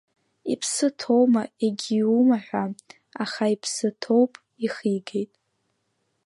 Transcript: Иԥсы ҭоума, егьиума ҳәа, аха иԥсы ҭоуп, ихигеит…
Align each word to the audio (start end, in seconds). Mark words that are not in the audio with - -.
Иԥсы 0.53 0.87
ҭоума, 0.99 1.43
егьиума 1.65 2.37
ҳәа, 2.45 2.63
аха 3.23 3.45
иԥсы 3.53 3.89
ҭоуп, 4.01 4.33
ихигеит… 4.65 5.31